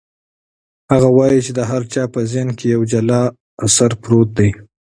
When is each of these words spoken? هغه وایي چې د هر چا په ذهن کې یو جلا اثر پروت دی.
هغه 0.91 1.09
وایي 1.17 1.39
چې 1.45 1.51
د 1.55 1.59
هر 1.69 1.81
چا 1.93 2.03
په 2.13 2.19
ذهن 2.31 2.49
کې 2.57 2.65
یو 2.75 2.81
جلا 2.91 3.21
اثر 3.65 3.91
پروت 4.01 4.29
دی. 4.37 4.49